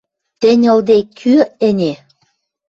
[0.41, 1.33] Тӹнь ылде, кӱ
[1.67, 1.93] ӹне?!